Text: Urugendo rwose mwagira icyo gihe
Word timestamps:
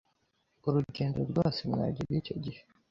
Urugendo 0.67 1.19
rwose 1.29 1.59
mwagira 1.71 2.11
icyo 2.19 2.35
gihe 2.43 2.61